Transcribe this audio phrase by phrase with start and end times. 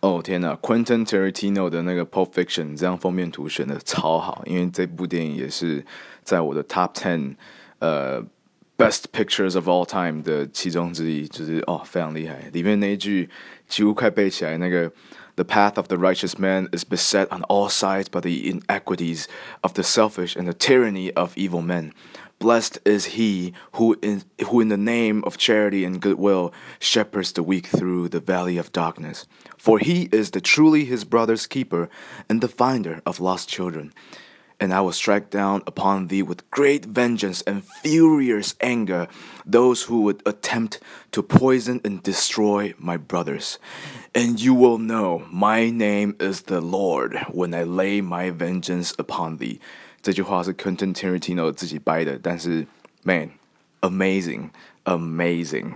[0.00, 5.84] 哦天呐，Quentin Tarantino 的那个《Pulp Fiction》这张封面图选的超好，因为这部电影也是
[6.22, 7.36] 在我的 Top Ten
[7.78, 8.22] 呃
[8.76, 12.50] Best Pictures of All Time 的其中之一，就是哦非常厉害。
[12.52, 13.30] 里面那一句
[13.66, 14.92] 几乎快背起来，那个
[15.36, 19.24] The path of the righteous man is beset on all sides by the inequities
[19.62, 21.90] of the selfish and the tyranny of evil men.
[22.39, 27.43] Blessed is he who in, who in the name of charity and goodwill shepherds the
[27.43, 29.27] weak through the valley of darkness.
[29.57, 31.89] For he is the truly his brother's keeper
[32.29, 33.93] and the finder of lost children.
[34.57, 39.07] And I will strike down upon thee with great vengeance and furious anger
[39.45, 40.79] those who would attempt
[41.11, 43.59] to poison and destroy my brothers.
[44.15, 49.37] And you will know my name is the Lord when I lay my vengeance upon
[49.37, 49.59] thee.
[50.01, 52.65] 这句话是 Quentin Tarantino 自己掰的，但是
[53.03, 53.31] man
[53.81, 54.49] amazing
[54.85, 55.73] amazing。